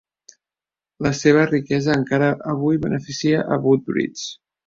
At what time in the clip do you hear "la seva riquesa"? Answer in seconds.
1.07-1.93